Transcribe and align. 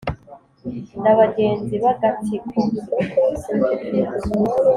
N'abagenzi 1.01 1.75
b'agatsiko 1.83 2.55